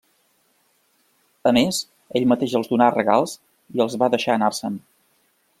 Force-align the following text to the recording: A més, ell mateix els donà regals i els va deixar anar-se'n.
A 1.49 1.51
més, 1.57 1.81
ell 2.19 2.27
mateix 2.33 2.57
els 2.61 2.73
donà 2.73 2.89
regals 2.97 3.39
i 3.79 3.87
els 3.87 4.01
va 4.05 4.13
deixar 4.17 4.39
anar-se'n. 4.39 4.85